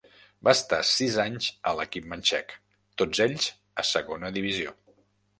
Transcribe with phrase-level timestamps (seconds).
[0.47, 2.55] Va estar sis anys a l'equip manxec,
[3.01, 3.45] tots ells
[3.83, 4.73] a Segona Divisió.